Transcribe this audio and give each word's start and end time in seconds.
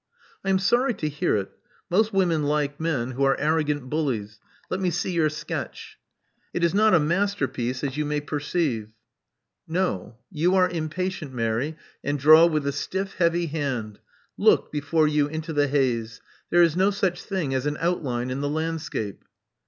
'*I 0.43 0.49
am 0.49 0.57
sorry 0.57 0.95
to 0.95 1.07
hear 1.07 1.35
it. 1.35 1.51
Most 1.87 2.11
women 2.11 2.41
like 2.45 2.79
men 2.79 3.11
who 3.11 3.23
are 3.23 3.39
arrogant 3.39 3.87
bullies. 3.87 4.39
Let 4.67 4.79
me 4.79 4.89
see 4.89 5.11
your 5.11 5.29
sketch." 5.29 5.99
*'It 6.55 6.63
is 6.63 6.73
not 6.73 6.95
a 6.95 6.99
masterpiece, 6.99 7.83
as 7.83 7.97
you 7.97 8.03
may 8.03 8.19
perceive." 8.19 8.93
No. 9.67 10.17
You 10.31 10.55
are 10.55 10.67
impatient, 10.67 11.35
Mary, 11.35 11.77
and 12.03 12.17
draw 12.17 12.47
with 12.47 12.65
a 12.65 12.71
stiff, 12.71 13.13
heavy 13.19 13.45
hand. 13.45 13.99
Look 14.37 14.71
before 14.71 15.07
you 15.07 15.27
into 15.27 15.53
the 15.53 15.67
haze. 15.67 16.19
There 16.49 16.63
is 16.63 16.75
no 16.75 16.89
such 16.89 17.23
thitig 17.23 17.53
as 17.53 17.67
an 17.67 17.77
outline 17.79 18.31
in 18.31 18.41
the 18.41 18.49
landscape. 18.49 19.23